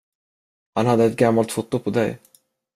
Han 0.73 0.85
hade 0.85 1.05
ett 1.05 1.15
gammalt 1.15 1.51
foto 1.51 1.79
på 1.79 1.89
dig. 1.89 2.17